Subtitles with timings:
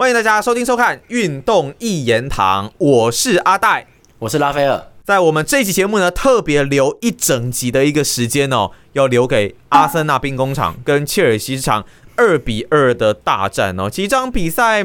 [0.00, 3.86] 欢迎大家收听收看《运动一言堂》，我是阿戴，
[4.20, 4.82] 我是拉斐尔。
[5.04, 11.84] 在我们这期节目呢，特别留一整集的一个时间哦，要留给阿森纳兵工厂跟切尔西这场
[12.16, 13.90] 二比二的大战哦。
[13.90, 14.82] 其实这场比赛，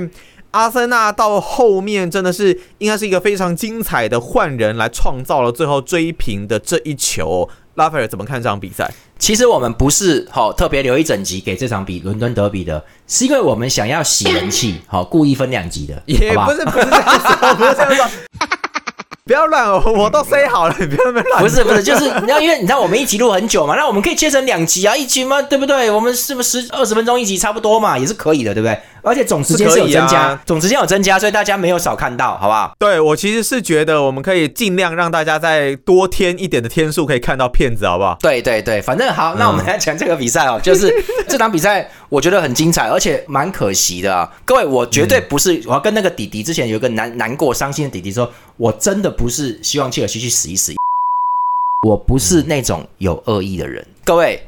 [0.52, 7.50] 阿森纳到后面真的是应该是一个非常精彩的换人来创造了最后追平的这一球。
[7.76, 8.90] 拉斐尔怎么看这场比赛？
[9.18, 18.08] 其实我们不是好特别留一整集给这场比伦敦德比的，是因为我们想要洗人气， 好故意分两集的，也不是不是这样说，不是这样说。
[19.28, 21.26] 不要乱哦，我都塞好了，你不要乱。
[21.42, 25.90] 不是不是，就是你要因为你知道我们一集录很久嘛，那我们可以切成两集啊，一集嘛，对不对？
[25.90, 28.80] 我们是不是十二十分钟一集差不多嘛，也是可以的，对不对？
[29.06, 32.76] 而且总时间是有增加，总时间有增加，所以大家没有少看到，好不好？
[32.80, 38.18] 对我其实是觉得我们可以尽量让大家再多添一点的天数，可以看到片子，好不好？
[38.20, 40.92] 对对对，反正好，那我们来讲这个比赛哦，就是
[41.28, 44.28] 这场比赛我觉得很精彩，而且蛮可惜的啊。
[44.44, 50.74] 各位，我绝对不是我要跟那个弟弟之前有个难难过伤心的弟弟说，我真的不是希望切尔西去死一死，
[51.88, 54.42] 我不是那种有恶意的人，各位。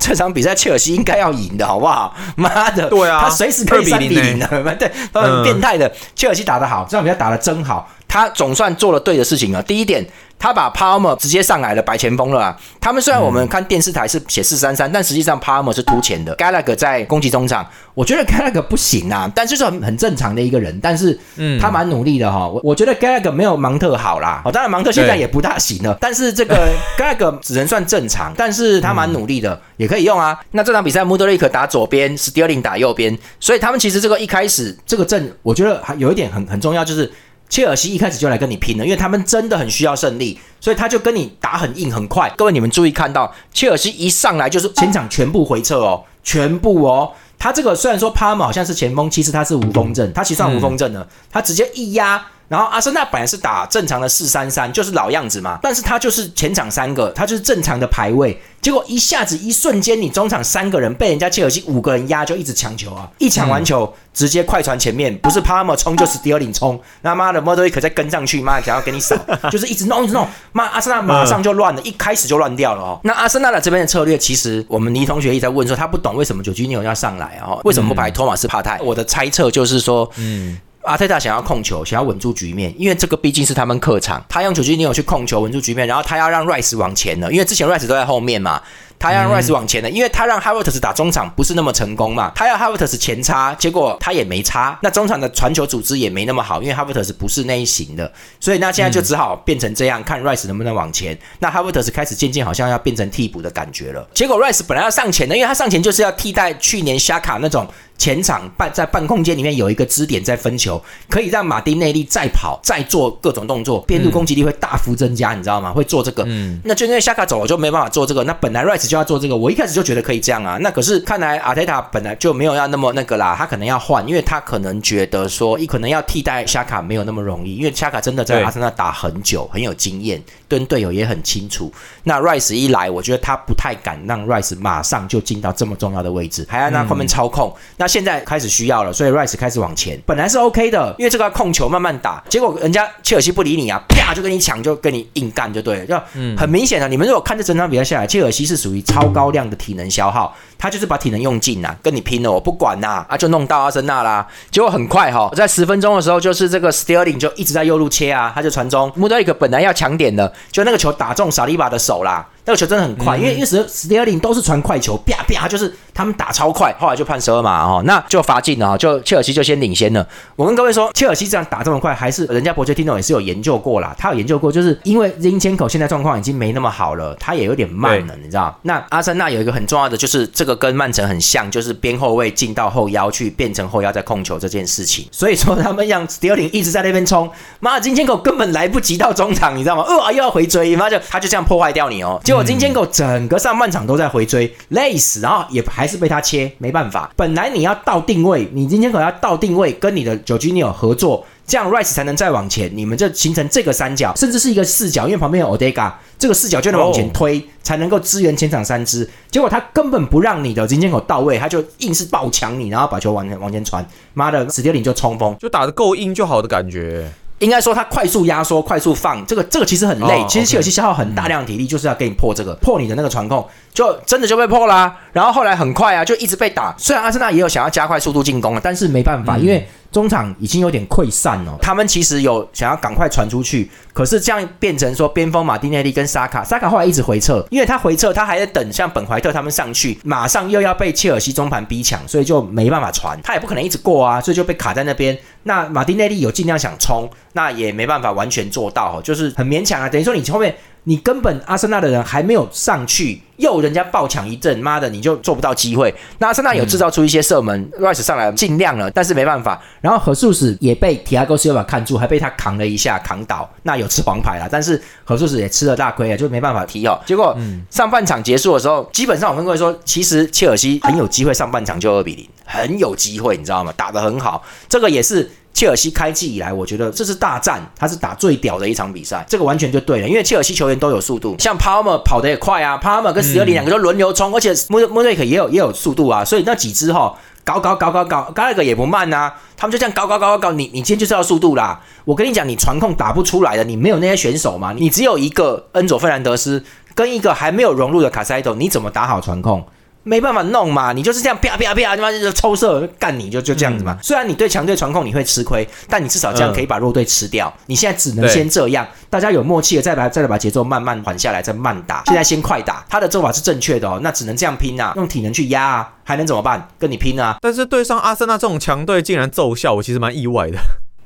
[0.00, 2.12] 这场比赛切尔西应该要赢的，好不好？
[2.34, 5.92] 妈的，对啊，他随时可以三比零的，对，他很变态的。
[6.16, 9.62] 切尔西打得好，这场比赛打得真好，他总算做了对的事情了。
[9.62, 10.04] 第一点。
[10.42, 12.56] 他把 Palmer 直接上来了白前锋了啊！
[12.80, 16.34] 他们虽然我们看电视台是写四三三，但实际上 Palmer 是突前的。
[16.36, 21.20] Gallagher 在攻击中场，我觉得 Gallagher 不行啊，但就是很很正常的一个人，但是
[21.60, 22.48] 他蛮努力的哈。
[22.48, 30.40] 我我觉得 Gallagher 没有芒特好啦，哦，当然芒特现在也不大行了， 但是这个 Gallagher 只能算正常，但是他蛮努力的，也可以用啊。
[30.52, 37.12] 那这场比赛 m u d r i k 打左边，Sterling 打右边，所以他们其实这个一开始这个阵，我觉得还有一点很很重要，就是。
[37.50, 42.32] 切尔西一开始就来跟你拼了，因为他们真的很需要胜利，所以他就跟你打很硬很快。
[42.36, 47.12] 各位你们注意看到，切尔西一上来就是前场全部回撤哦，全部哦。
[47.38, 52.24] 他这个虽然说帕姆好像是前锋，其实他是无锋阵，他其实算无锋阵的，他直接一压。
[52.50, 69.14] 然后阿森纳本来是打正常的四三三，就是老样子嘛，但是他就是前场三个，他就是正常的排位，结果一下子一瞬间，你中场三个人被人家切尔西五个人压，就一直抢球啊，一抢完球直接快传前面，不是帕姆冲就是迪尔林冲，那妈的莫德里克再跟上去，妈想要给你扫，
[69.48, 73.00] 就是一直弄一直弄，妈阿森纳马上就乱了，一开始就乱掉了哦。
[73.04, 77.60] 那阿森纳的这边的策略，其实我们倪同学一直在问说，他不懂为什么九居纽要上来哦？
[77.62, 78.80] 为什么不排托马斯帕泰？
[78.82, 80.58] 我的猜测就是说，嗯。
[80.82, 88.60] 阿泰塔想要控球，想要稳住局面，因为这个毕竟是他们客场，他用九基尼奥去控球稳住局面，然后他要让 Rice 往前了，因为之前 Rice 都在后面嘛。
[89.02, 101.18] 他要 Rice 往前的，因为他让 Havertz 打中场不是那么成功嘛，他要 Havertz 前插，结果他也没插，那中场的传球组织也没那么好，因为 Havertz 不是那一型的， 所以那现在就只好变成这样，看 Rice 能不能往前。
[101.38, 104.06] 那 Havertz 开始渐渐好像要变成替补的感觉了。
[104.12, 107.66] 结果 Rice 本来要上前的，因为他上前就是要替代去年虾卡那种
[108.00, 115.72] 前场半在半空间里面有一个支点在分球，可以让马丁内利再跑再做各种动作，边路攻击力会大幅增加，你知道吗？
[115.72, 118.80] 会做这个，嗯，那就因为虾卡走了就没办法做这个，那本来 Rice。
[118.80, 120.56] 就要做这个，我一开始就觉得可以这样啊。
[120.62, 131.70] 那可是看来阿泰塔本来就没有要那么那个啦，他可能要换，因为他可能觉得说，一可能要替代夏卡没有那么容易，因为夏卡真的在阿森纳打很久，很有经验，跟队友也很清楚。
[132.04, 137.54] 那 Rice 一来，我觉得他不太敢让 Rice 马上就进到这么重要的位置，还要那后面操控。
[137.76, 146.00] 那现在开始需要了，所以 Rice 开始往前，本来是 OK 的，因为这个控球慢慢打，结果人家切尔西不理你啊，啪就跟你抢，就跟你硬干就对了，就
[146.36, 146.86] 很明显的。
[146.88, 148.80] 你们如果看这整场比赛下来，切尔西是属于。
[148.90, 154.26] 超高量的体能消耗，他就是把体能用尽呐，跟你拼了，我不管呐，啊，就弄到阿森纳啦。
[154.50, 162.26] 结果很快哈，在十分钟的时候，就是这个 Sterling 就一直在右路切啊，他就传中，穆德里克本来要抢点的，就那个球打中萨利巴的手啦。
[162.50, 170.04] 那个球真的很快，因为因为史史蒂尔林都是传快球，啪啪，就是他们打超快，后来就判十二码哦，那就罚进了，就切尔西就先领先了。
[170.34, 178.58] 我跟各位说，切尔西这样打这么快，还是人家伯爵听懂也是有研究过啦，他有研究过，就是因为金千口现在状况已经没那么好了，他也有点慢了，你知道？
[178.62, 185.06] 那阿森纳有一个很重要的，就是这个跟曼城很像，就是边后卫进到后腰去变成后腰在控球这件事情。
[185.12, 187.30] 所以说他们让史蒂尔林一直在那边冲，
[187.60, 189.84] 妈的金千口根本来不及到中场，你知道吗？
[189.86, 192.18] 呃，又要回追，妈就他就这样破坏掉你哦。
[192.24, 197.10] 结果金千狗整个上半场都在回追，累死，然后也还是被他切，没办法。
[197.16, 209.08] 本来你要到定位，你金千狗要到定位，跟你的九 G 尼尔合作，这样 Rice 才能再往前，你们就形成这个三角，甚至是一个四角，因为旁边有 Odega，这个四角就能往前推，才能够支援前场三支。
[209.30, 213.84] 结果他根本不让你的金千狗到位，他就硬是爆抢你，然后把球往前往前传，
[214.14, 217.10] 妈的，史蒂林就冲锋，就打得够硬就好的感觉。
[217.40, 220.24] 应该说他快速压缩、快速放，这个这个其实很累。
[220.28, 224.94] 其实切尔西消耗很大量体力，就是要给你破这个，破你的那个传控，就真的就被破啦。
[225.12, 226.74] 然后后来很快啊，就一直被打。
[226.78, 231.58] 虽然阿森纳也有想要加快速度进攻啊，但是没办法，因为中场已经有点溃散了。
[231.60, 245.16] 他们其实有想要赶快传出去，可是这样变成说边锋马丁内利跟沙卡，沙卡后来一直回撤，因为他回撤他还在等像本怀特他们上去，马上又要被切尔西中盘逼抢，所以就没办法传，他也不可能一直过啊，所以就被卡在那边。
[245.42, 249.88] 那马丁内利有尽量想冲，那也没办法完全做到，就是很勉强啊。
[249.88, 250.54] 等于说你后面。
[250.84, 255.94] 你根本阿森纳的人还没有上去，又人家爆抢一阵，妈的你就做不到机会。
[256.18, 259.62] 那阿森纳有制造出一些射门，Rice 上来尽量了，但是没办法。
[259.80, 263.48] 然后何素史也被提亚戈斯瓦看住，还被他扛了一下，扛倒。
[263.62, 266.98] 那有吃黄牌了，但是何素史也吃了大亏啊，就没办法踢哦。
[267.04, 267.36] 结果
[267.70, 273.72] 上半场结束的时候，基本上我跟各位说，其实切尔西很有机会上半场就二比零，很有机会，你知道吗？
[273.76, 275.30] 打得很好，这个也是。
[275.52, 280.08] 切尔西开季以来，我觉得这是大战，他是打最屌的一场比赛，这个完全就对了。
[280.08, 287.14] 因为切尔西球员都有速度，像 Palmer 跑得也快啊，Palmer 跟史特林两个都轮流冲，而且莫莫瑞克也有也有速度啊，所以那几支哈
[287.44, 291.80] 搞搞搞搞搞，高那个也不慢呐，他们就这样搞搞搞搞搞，你你今天就是要速度啦。
[292.04, 296.64] 我跟你讲，你传控打不出来的，你没有那些选手嘛，你只有一个恩佐费兰德斯
[296.94, 299.66] 跟一个还没有融入的卡塞多，你怎么打好传控？
[300.02, 303.98] 没办法弄嘛，你就是这样啪啪啪，他妈就抽射干你就就这样子嘛。
[304.02, 307.52] 虽然你对强队传控你会吃亏，但你至少这样可以把弱队吃掉。
[307.66, 312.02] 你现在只能先这样，大家有默契的再把再来把节奏慢慢缓下来，再慢打。
[312.06, 316.68] 现在先快打，他的做法是正确的哦，那只能这样拼啊，用体能去压啊，还能怎么办？
[316.78, 317.36] 跟你拼啊！
[317.40, 320.58] 但是对上阿森纳这种强队竟然奏效，我其实蛮意外的。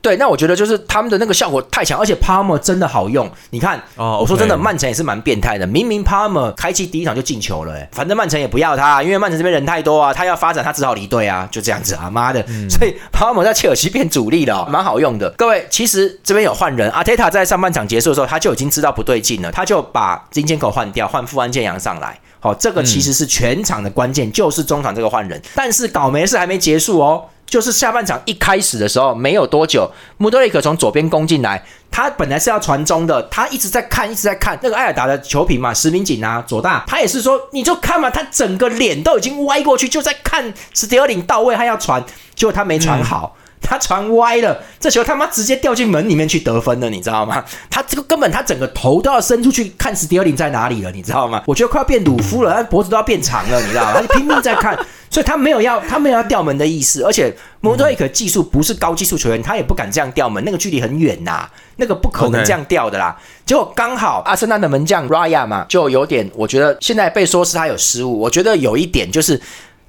[0.05, 3.27] 对，那我觉得就是他们的那个效果太强，而且 Palmer 真的好用。
[3.49, 5.67] 你看，哦，我说真的，曼城也是蛮变态的。
[5.67, 12.45] 明明 Palmer 开启第一场就进球了，哎，反正曼城也不要他，因为曼城这边人太多啊，他要发展，他只好离队啊，就这样子啊，妈的！
[12.69, 15.31] 所以 Palmer 在切尔西变主力了，蛮好用的。
[15.39, 22.21] 各位，其实这边有换人，阿泰塔在上半场结束的时候，他就已经知道不对劲了，他就把金坚口换掉，换富安健洋上来。
[22.41, 25.41] 好，这个其实是全场的关键，就是中场这个换人。
[25.55, 27.25] 但是倒霉的事还没结束哦。
[27.47, 42.05] 就是下半场一开始的时候，没有多久，穆德里克从左边攻进来，他本来是要传中的，他一直在看，一直在看那个艾尔达的球品嘛，石明锦啊，左大，他也是说，你就看嘛，他整个脸都已经歪过去，就在看史蒂尔林到位，他要传，
[42.35, 43.37] 结果他没传好。
[43.65, 47.45] 他传歪了，这球他妈直接掉进门里面去得分了，你知道吗？
[47.71, 51.43] 他这个根本他整个头都要伸出去看史蒂尔林在哪里了，你知道吗？
[51.47, 53.93] 我觉得快要变鲁夫了，他脖子都要变长了，你知道吗？
[53.95, 54.79] 他就拼命在看，
[55.11, 63.17] 所以他没有要他没有要掉门的意思，而且摩托伊克技术不是高技术球员，他也不敢这样掉门，那个距离很远呐，那个不可能这样掉的啦。
[63.47, 69.41] 结果刚好阿森纳的门将 Raya 嘛，就有点，我觉得现在被说是他有失误，我觉得有一点就是，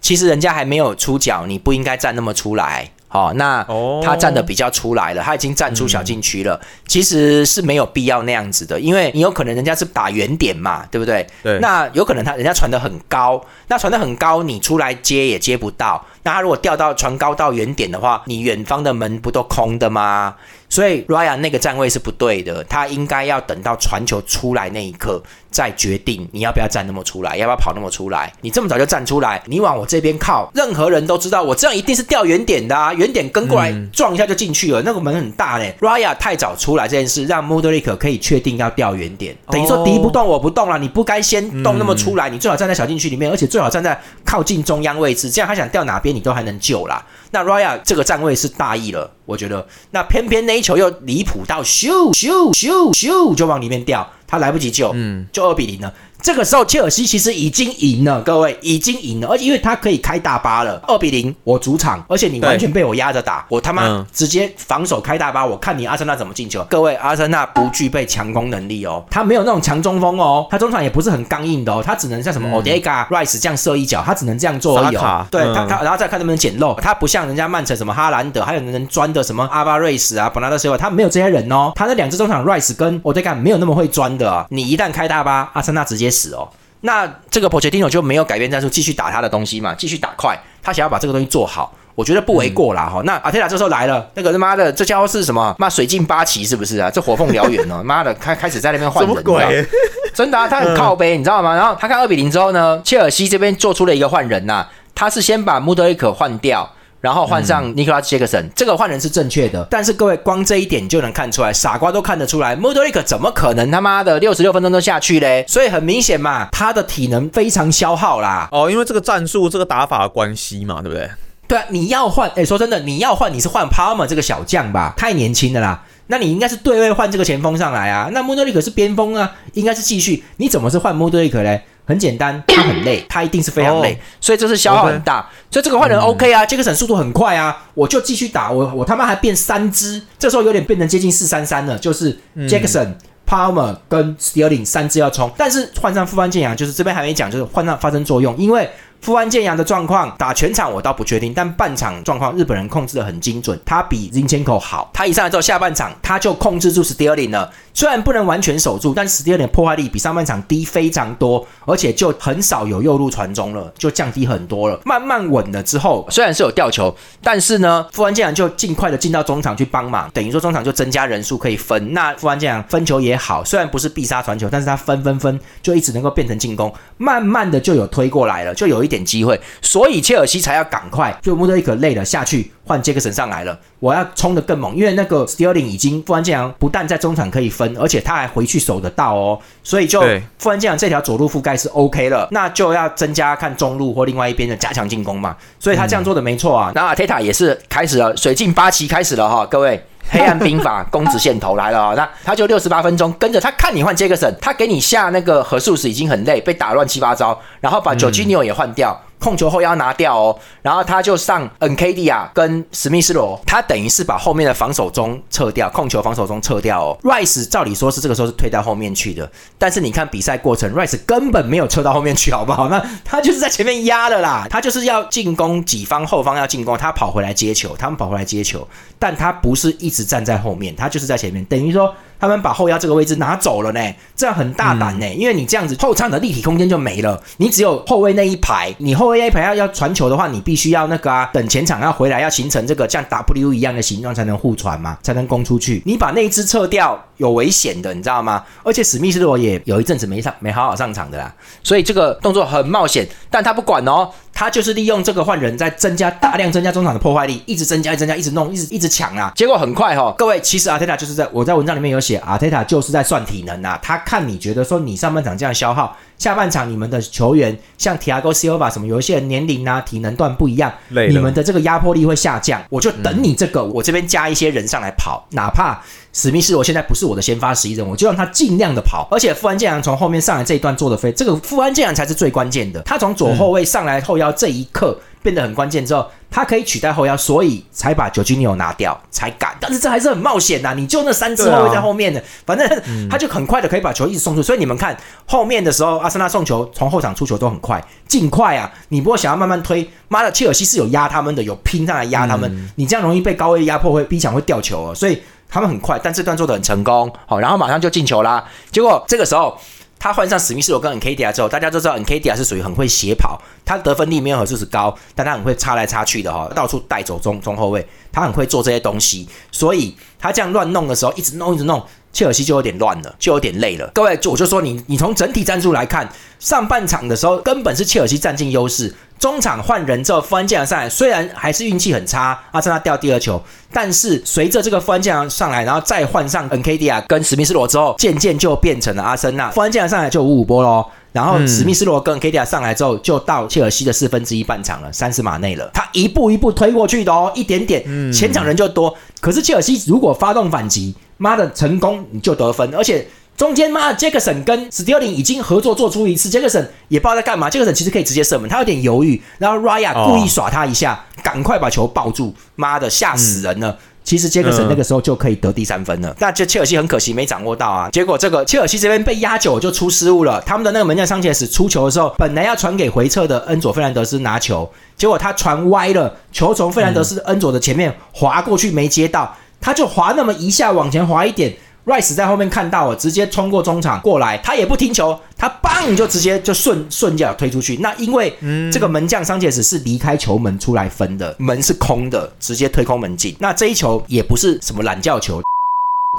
[0.02, 2.90] 其实人家还没有出脚，你不应该站那么出来。
[3.16, 3.66] 哦，那
[4.04, 6.60] 他站的比较出来了，他已经站出小禁区了。
[6.88, 11.26] 其实是没有必要那样子的，因为你有可能人家是打远点嘛，对不对？
[11.42, 11.60] 对。
[11.60, 16.06] 那有可能他人家传的很高，那传的很高，你出来接也接不到。
[16.24, 20.36] 那他如果掉到传高到远点的话，你远方的门不都空的吗？
[20.70, 28.34] 所以 Ryan 那个站位是不对的，他应该要等到传球出来那一刻再决定你要不要站那么出来，要不要跑那么出来。
[28.42, 35.74] 你这么早就站出来，你往我这边靠，任何人都知道我这样一定是掉远点的啊，远点跟过来撞一下就进去了，那个门很大嘞。
[35.80, 43.98] Ryan 太早出来这件事，让 Modric 可以确定要掉远点，等于说敌不动我不动了，你不该先动那么出来，你最好站在小禁区里面，而且最好站在
[44.36, 47.02] 靠近中央位置，这样他想掉哪边你都还能救啦。
[47.32, 49.66] 那 Raya 这个站位是大意了，我觉得。
[49.92, 55.94] 那偏偏那一球又离谱到咻咻咻咻就往里面掉，他来不及救，嗯，就二比零了。
[56.26, 66.66] 这个时候，切尔西其实已经赢了，各位已经赢了，而且因为他可以开大巴了，二比零，我主场，而且你完全被我压着打，我他妈直接防守开大巴，我看你阿森纳怎么进球。
[66.68, 74.96] 各位，阿森纳不具备强攻能力哦，他没有那种强中锋哦，他中场也不是很刚硬的哦，他只能像什么 Odega、Rice 这样射一脚，他只能这样做而已。
[75.30, 86.15] 对他，他然后再看能不能捡漏，他不像人家曼城什么哈兰德，还有能钻的什么阿巴瑞斯啊、本拉德西尔，他没有这些人哦，他那两支中场 Rice 跟 Odega 没有那么会钻的，你一旦开大巴，阿森纳直接。
[86.16, 86.48] 死哦，
[86.82, 93.02] 那这个 Pochettino 就没有改变战术，继续打他的东西嘛，继续打快，他想要把这个东西做好，我觉得不为过啦哈。
[93.04, 95.56] 那阿泰拉这时候来了，那个他妈的这家伙是什么？
[95.60, 96.90] 妈水镜八旗是不是啊？
[96.90, 99.68] 这火凤燎原哦， 妈的开开始在那边换人，鬼？
[100.14, 101.56] 真的啊，他很靠背，你知道吗？
[101.56, 106.70] 然后他看二比零之后呢，切尔西这边做出了一个换人呐，他是先把穆德里克换掉。
[107.06, 109.64] 然后换上尼克拉斯杰克森，这个换人是正确的。
[109.70, 115.46] 但是各位，光这一点就能看出来，傻瓜都看得出来，莫德里克怎么可能他妈的六十六分钟都下去嘞？
[115.48, 118.50] 所以很明显嘛，他的体能非常消耗啦。
[118.52, 121.08] 哦，因为这个战术、这个打法的关系嘛，对不对？
[121.48, 124.96] 对啊，你要换，哎，说真的，你要换，你是换 Palmer 这个小将吧？
[124.98, 125.84] 太年轻了啦。
[126.08, 128.10] 那你应该是对位换这个前锋上来啊。
[128.14, 130.24] 那莫德里克是边锋啊，应该是继续。
[130.38, 131.62] 你怎么是换莫德里克嘞？
[131.86, 135.30] 很简单， 他很累，他一定是非常累，哦所以这是消耗很大。
[135.50, 142.98] 所以这个换人 OK 啊，杰克森速度很快啊，我就继续打，我我他妈还变三支，这时候有点变成接近四三三了，就是杰克森。
[143.28, 148.70] Palmer 跟 Sterling 三支要冲，但是换上副班健阳，就是这边还没讲，就是换上发生作用，因为
[149.06, 190.02] 富安健洋的状况打全场我倒不确定，但半场状况日本人控制的很精准，他比 Zinchenko 好，他一上来之后下半场他就控制住 Sterling 了，虽然不能完全守住，但 Sterling 破坏力比上半场低非常多，而且就很少有右路传中了，就降低很多了，慢慢稳了之后，虽然是有吊球，但是呢，富安健洋就尽快的进到中场去帮忙，等于说中场就增加人数可以分，那富安健洋分球也好，虽然不是必杀传球，但是他分分分就一直能够变成进攻，慢慢的就有推过来了，就有一点机会，所以切尔西才要赶快，就穆德里克累了下去换杰克森上来了，我要冲得更猛，因为那个 Sterling 已经富安健洋不但在中场可以分，而且他还回去守得到哦，所以就
[190.38, 196.72] 富安健洋这条左路覆盖是 OK 了，那就要增加看中路或另外一边的加强进攻嘛，所以他这样做的没错啊。
[196.76, 199.84] 那阿泰塔也是开始了，水镜八旗开始了哈，各位。
[200.16, 208.98] 黑暗兵法公子线头来了啊、那他就六十八分钟跟着他看你换杰克森，他给你下那个核术时已经很累，被打乱七八糟，然后把九 G New 也换掉。
[209.20, 216.98] 控球后腰拿掉哦，然后他就上 NKD 啊跟史密斯罗，他等于是把后面的防守中撤掉，控球防守中撤掉哦。
[217.04, 222.70] Rice 照理说是这个时候是推到后面去的，但是你看比赛过程，Rice 根本没有撤到后面去，好不好？
[222.70, 228.68] 那他就是在前面压了啦，他就是要进攻己方后方要进攻，他跑回来接球，他们跑回来接球，
[229.00, 231.94] 但他不是一直站在后面，他就是在前面，等于说。
[232.26, 233.80] 他们把后腰这个位置拿走了呢，
[234.16, 245.82] 这样很大胆呢，因为你这样子后场的立体空间就没了，你只有后卫那一排，你后卫那一排要要传球的话，你必须要那个啊，等前场要回来，要形成这个像 W 一样的形状才能互传嘛，才能攻出去。
[245.86, 248.44] 你把那一只撤掉，有危险的，你知道吗？
[248.64, 254.10] 而且史密斯罗也有一阵子没上，没好好上场的啦，所以这个动作很冒险，但他不管哦。
[254.38, 259.32] 他就是利用这个换人，在增加大量增加中场的破坏力，一直增加、一增加、一直弄、一直一直抢啊。
[259.34, 263.80] 结果很快哈、哦，各位，其实阿泰塔就是在我在文章里面有写，阿泰塔就是在算体能啊。
[263.82, 272.64] 他看你觉得说你上半场这样消耗，下半场你们的球员像 Tiago Silva 什么，有一些人年龄啊、体能段不一样，你们的这个压迫力会下降。
[272.70, 275.82] 我就等你这个，我这边加一些人上来跑，哪怕
[276.14, 279.08] 史密斯我现在不是我的先发十一人，我就让他尽量的跑。
[279.12, 282.82] 而且富安健洋从后面上来这一段做的飞，这个富安健洋才是最关键的。
[282.84, 284.98] 他从左后卫上来后腰这一刻。
[285.26, 289.56] 变得很关键之后，他可以取代后腰，所以才把九金牛拿掉，才敢。
[289.62, 292.68] 但是这还是很冒险呐、你就那三支后卫在后面的，反正
[293.10, 294.44] 他就很快的可以把球一直送出。
[294.44, 298.70] 所以你们看后面的时候，阿森纳送球从后场出球都很快，尽快啊！
[298.90, 304.94] 你不会想要慢慢推，妈的，切尔西是有压他们的，有拼上来压他们，你这样容易被高位压迫，会逼抢会掉球哦。
[304.94, 308.44] 所以他们很快，但这段做的很成功，好，然后马上就进球啦。
[308.72, 309.58] 结果这个时候。
[310.06, 321.84] 他换上史密斯罗跟 nkdi 之后，大家都知道 nkdi 是属于很会斜跑，他得分力没有何素是高，但他很会插来插去的哈，到处带走中中后卫，他很会做这些东西，所以他这样乱弄的时候，一直弄一直弄，
[322.16, 323.92] 切尔西就有点乱了，就有点累了。
[323.94, 333.44] 各位，就我就说你，你从整体战术来看，上半场的时候根本是切尔西占尽优势，中场换人之后，富安健上来，虽然还是运气很差，阿森纳掉第二球，
[333.74, 339.52] 但是随着这个富安健上来，然后再换上 N K D 啊跟史密斯罗之后，渐渐就变成了阿森纳。
[339.52, 340.86] 富安健上来就五五波喽。
[341.12, 345.70] 然后史密斯罗跟 K D 上来之后，就到切尔西的四分之一半场了，三十码内了。
[345.74, 348.96] 他一步一步推过去的哦，一点点，前场人就多。
[349.20, 353.06] 可是切尔西如果发动反击，妈的成功你就得分，而且。
[353.38, 357.50] 中间妈的，杰克森跟史蒂尔林已经合作做出一次，杰克森也不知道在干嘛。
[357.50, 363.78] 杰克森其实可以直接射门，他有点犹豫，然后 Raya 故意耍他一下，赶、快把球抱住，妈的吓死人了。
[364.06, 367.90] 其实杰克森那个时候就可以得第三分了，那这切尔西很可惜没掌握到啊。
[367.90, 381.52] 结果这个切尔西这边被压久就出失误了，他们的那个门将桑切斯出球的时候，本来要传给回撤的恩佐费兰德斯拿球，结果他传歪了，球从费兰德斯恩佐的前面滑过去没接到，他就滑那么一下往前滑一点。
[381.86, 387.78] Rice 在后面看到了，直接冲过中场过来，他也不停球，他棒就直接就顺顺脚推出去。
[387.78, 388.36] 那因为
[388.72, 393.36] 这个门将桑切斯是离开球门出来分的，门是空的，直接推空门进。
[393.40, 395.42] 那这一球也不是什么懒觉球，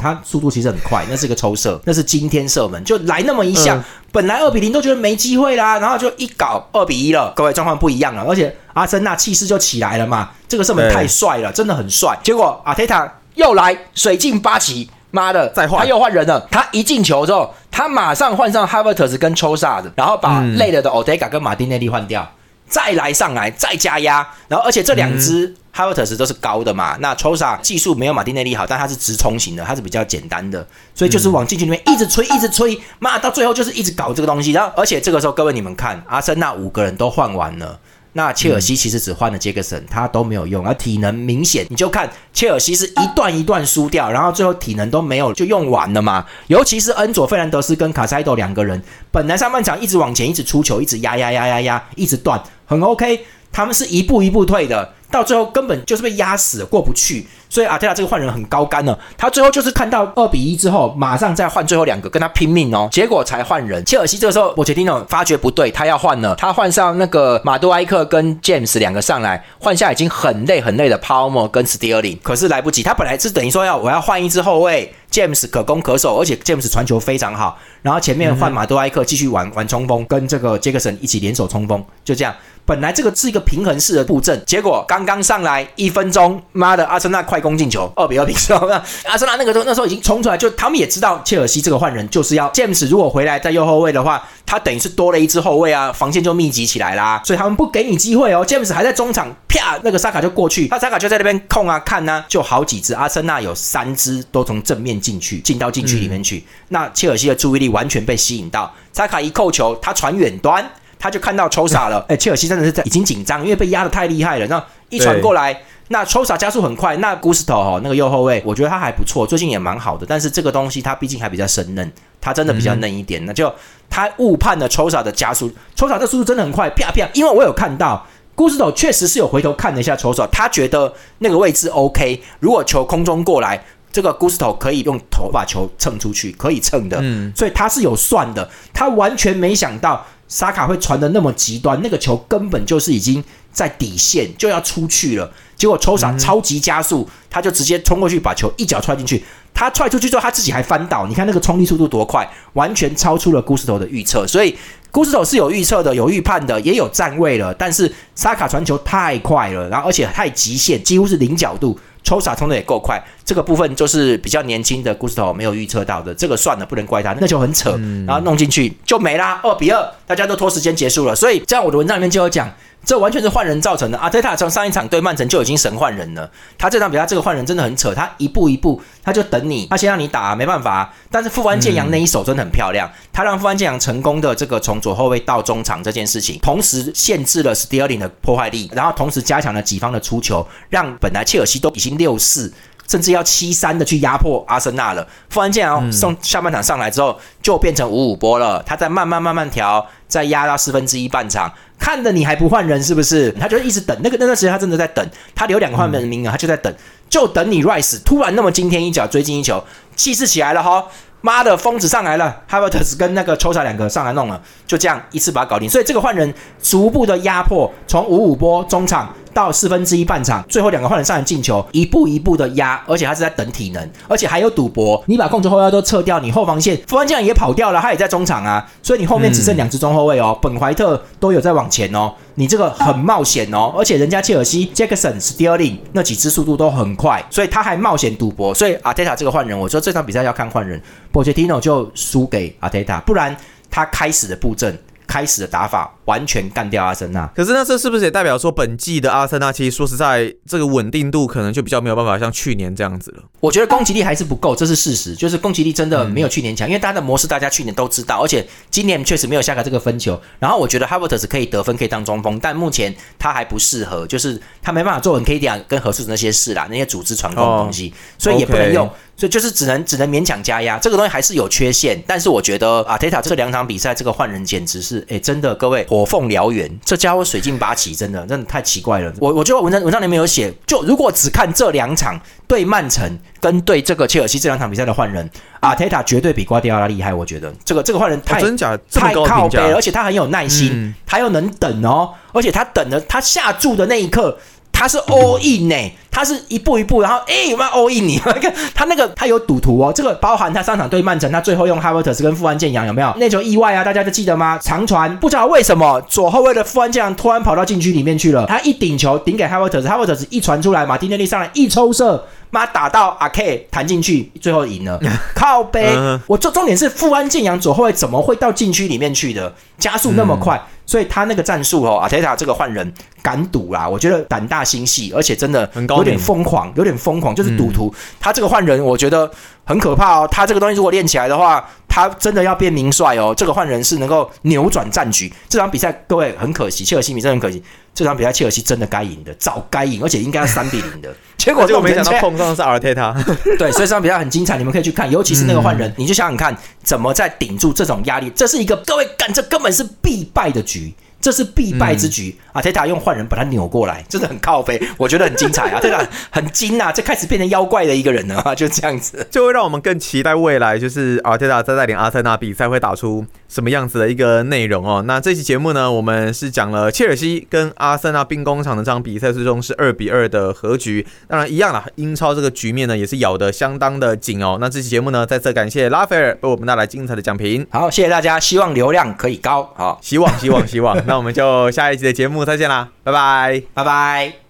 [0.00, 7.33] 他速度其实很快，那是个抽射，那是今天射门，就来那么一下，本来二比零都觉得没机会啦，然后就一搞二比一了。
[7.37, 12.17] 各位状况不一样了，而且阿森纳气势就起来了嘛，这个射门太帅了，真的很帅。
[12.23, 14.90] 结果阿泰塔又来水镜八旗。
[15.12, 16.47] 妈的，再换他又换人了。
[16.50, 22.28] 他一进球之后，他马上换上 Havertz 跟 c h o s a 的，然后把累了的 Odega 跟马丁内利换掉。
[22.69, 37.78] 再来上来再加压，然后而且这两支 h a e s 都是高的嘛，那 Chosa 技术没有马丁内利好，但它是直冲型的，它是比较简单的，所以就是往禁区里面一直吹，一直吹，妈到最后就是一直搞这个东西，然后而且这个时候各位你们看，阿森纳五个人都换完了。
[38.17, 46.25] 那切尔西其实只换了杰克森，他都没有用，而体能明显，你就看切尔西是一段一段输掉，然后最后体能都没有就用完了嘛。
[46.47, 48.83] 尤其是恩佐费兰德斯跟卡塞多两个人，
[49.13, 53.27] 本来上半场一直往前，一直出球，一直压压压压压，一直断，很 OK。
[53.57, 57.27] 他们是一步一步退的，到最后根本就是被压死，过不去。
[57.49, 63.83] 所以阿特拉这个换人很高干呢，他最后就是看到二比一之后，马上再换最后两个跟他拼命哦，结果才换人。
[63.87, 82.35] 切尔西这个时候，波切蒂诺发觉不对，他要换了，他换上那个马杜埃克跟 James 两个上来，换下已经很累很累的 Palmer 跟 Sterling，可是来不及，他本来是等于说要我要换一支后卫，James 可攻可守，而且 James 传球非常好，然后前面换马杜埃克继续玩玩冲锋，跟这个杰克森一起联手冲锋，就这样。
[82.67, 88.57] 本来这个是一个平衡式的布阵，结果刚刚上来一分钟，妈的，阿森纳快攻进球，二比二平手。
[89.07, 98.45] 阿森纳那个时候那时候已经冲出来，就他们也知道切尔西这个换人就是要 James 如果回来在右后卫的话，他等于是多了一支后卫啊，防线就密集起来啦，所以他们不给你机会哦。
[98.45, 110.69] James 还在中场，啪，那个萨卡就过去，那萨卡就在那边控啊看呢，就好几支，阿森纳有三支都从正面进去，进到禁区里面去，那切尔西的注意力完全被吸引到，萨卡一扣球，他传远端。
[110.99, 114.47] 他就看到抽傻了， 哎，切尔西真的是在已经紧张，因为被压的太厉害了。
[114.47, 116.97] 那一传过来，那抽傻加速很快。
[116.99, 120.07] 那 Gusto 哈，那个右后卫，我觉得他还不错，最近也蛮好的。
[120.07, 123.25] 但是这个东西他毕竟还比较生嫩，他真的比较嫩一点。
[123.26, 123.53] 那就
[123.91, 127.09] 他误判了抽傻的加速，抽傻这速度真的很快，啪啪。
[127.15, 132.23] 因为我有看到 Gusto 确实是有回头看了一下抽傻，他觉得那个位置 OK。
[132.41, 136.99] 如果球空中过来，这个 Gusto 可以用头把球蹭出去，可以蹭的。
[137.00, 140.07] 嗯，所以他是有算的，他完全没想到。
[140.28, 149.25] 沙卡会传的那么极端，那个球根本就是已经在底线就要出去了，结果抽傻超级加速，他就直接冲过去把球一脚踹进去。
[149.54, 154.26] 他踹出去之后，他自己还翻倒，你看那个冲力速度多快，完全超出了古斯头的预测。
[154.26, 154.54] 所以
[154.90, 157.54] 古斯头是有预测的，有预判的，也有站位了。
[157.54, 161.78] 但是沙卡传球太快了，然后而且太极限，几乎是零角度。
[162.07, 167.76] 抽傻冲的也够快，这个部分就是比较年轻的 Gusto 没有预测到的，这个算了，不能怪他，那就很扯，
[168.07, 172.49] 然后弄进去就没啦，二比二，大家都拖时间结束了，所以这样我的文章里面就有讲。
[172.87, 173.99] 这完全是换人造成的。
[173.99, 180.95] 阿特塔从上一场对曼城就已经神换人了，他这场比赛这个换人真的很扯，他一步一步他就等你，他先让你打，没办法。
[181.11, 192.53] 但是富安健阳那一手真的很漂亮，他让富安健阳成功的这个从左后卫到中场这件事情，同时限制了斯蒂尔林的破坏力，然后同时加强了己方的出球，让本来切尔西都已经六四。
[192.89, 195.07] 甚至要七三的去压迫阿森纳了。
[195.29, 198.63] 富安健洋上下半场上来之后，就变成五五波了。
[198.65, 203.31] 他在慢慢慢慢调，再压到四分之一半场，看着你还不换人是不是？
[203.33, 205.07] 他就一直等那个那段时间，他真的在等。
[205.35, 206.75] 他留两个换人名额，他就在等，
[207.09, 209.63] 就等你 Rice 突然那么惊天一脚追进一球，
[209.95, 210.87] 气势起来了哈。
[211.23, 215.69] 妈的，疯子上来了 h a v e r t s 跟那个抽查两个上来弄了，就这样一次把它搞定。
[215.69, 225.05] 所以这个换人逐步的压迫，从五五波中场到四分之一半场，最后两个换人上来进球，一步一步的压，而且他是在等体能，而且还有赌博。
[225.05, 232.11] 你把控球后腰都撤掉，你后防线富安健也跑掉了，他也在中场啊，所以你后面只剩两支中后卫哦，本怀特都有在往前哦。
[232.37, 238.55] 你这个很冒险哦，而且人家切尔西杰克森、斯蒂尔林那几支速度都很快，所以他还冒险赌博。
[238.55, 240.81] 所以阿特塔这个换人，我说这场比赛要看换人，
[241.13, 243.37] 波切蒂诺就输给阿特塔，不然
[243.71, 244.79] 他开始的布阵。
[245.09, 253.23] 开始的打法完全干掉阿森纳，可是那这是不是也代表说本季的阿森纳其实说实在这个稳定度可能就比较没有办法像去年这样子了？
[253.40, 260.21] 我觉得攻击力还是不够，这是事实，就是攻击力真的没有去年强，因为他的模式大家去年都知道，而且今年确实没有下个这个分球。
[260.38, 268.88] 然后我觉得哈 r 特 s 可以得分，可以当中锋，但目前他还不适合，就是他没办法做很 K D 啊跟合适的那些事啦，那些组织传控的东西，所以也不能用。
[269.19, 271.99] 所以就是只能只能勉强加压，这个东西还是有缺陷。
[272.06, 279.11] 但是我觉得阿特塔这两场比赛这个换人简直是，哎，真的各位火凤燎原，这家伙水镜八旗，真的真的太奇怪了。
[279.19, 285.28] 我我觉得文章文章里面有写，就如果只看这两场对曼城跟对这个切尔西这两场比赛的换人，
[285.61, 287.15] 阿泰塔绝对比瓜迪奥拉厉害。
[287.15, 294.39] 我觉得这个这个换人太真假太靠背，而且他很有耐心，他又能等哦，而且他等的他下注的那一刻。
[294.78, 298.19] 他是 all in 呢，他是一步一步，然后哎，有没有 all in 你？
[298.19, 299.91] 看 他那个，他有赌徒哦。
[299.91, 303.10] 这个包含他上场对曼城，他最后用哈维特斯跟富安健洋有没有？
[303.17, 304.58] 那球意外啊，大家就记得吗？
[304.62, 315.00] 长传不知道为什么左后卫的富安健洋突然跑到禁区里面去了，他一顶球顶给哈维特斯，哈维特斯一传出来，马丁内利上来一抽射，妈打到阿 K 弹进去，最后赢了。
[315.34, 319.54] 靠背，我重重点是富安健洋左后卫怎么会到禁区里面去的？
[319.78, 320.62] 加速那么快。
[320.87, 327.93] 所以他那个战术哦，阿泰塔这个换人敢赌啦，我觉得胆大心细，而且真的有点疯狂，有点疯狂，就是赌徒。
[328.21, 329.31] 他这个换人，我觉得
[329.65, 330.29] 很可怕哦。
[330.31, 333.35] 他这个东西如果练起来的话，他真的要变名帅哦。
[333.37, 335.33] 这个换人是能够扭转战局。
[335.49, 337.61] 这场比赛各位很可惜，切尔西米真的很可惜。
[337.97, 341.09] 这场比赛切尔西真的该赢的，早该赢，而且应该要三比零的。
[341.39, 343.17] 结果就没想到碰上的是阿尔特塔。
[343.59, 348.30] 对，所以这场比赛很精彩，你们可以去看，尤其是那个换人，你就想想看怎么在顶住这种压力。
[348.37, 350.93] 这是一个各位干，这根本是必败的局。
[351.26, 352.62] 这是必败之局啊！
[352.62, 355.80] 泰塔用换人把他扭过来，真的很靠背，我觉得很精彩啊！
[355.82, 365.02] 泰塔很精啊，这开始变成妖怪的一个人了啊，就这样子，就会让我们更期待未来，就是阿泰塔在带领阿森纳比赛会打出什么样子的一个内容哦。
[365.04, 371.04] 那这期节目呢，我们是讲了切尔西跟阿森纳兵工厂的这场比赛，最终是二比二的和局。
[371.26, 374.58] 当然一样啦，英超这个局面呢也是咬得相当的紧哦。
[374.60, 377.67] 那这期节目呢，再次感谢拉斐尔为我们带来精彩的奖评。
[377.71, 380.97] 好，谢谢大家，希望流量可以高，好，希望希望希望。
[381.04, 384.46] 那我们就下一集的节目再见啦，拜拜，拜拜。